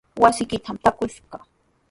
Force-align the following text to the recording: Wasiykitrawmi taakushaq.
Wasiykitrawmi 0.21 0.81
taakushaq. 0.83 1.31